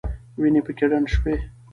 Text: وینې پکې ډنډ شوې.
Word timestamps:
وینې 0.39 0.61
پکې 0.65 0.85
ډنډ 0.89 1.07
شوې. 1.13 1.35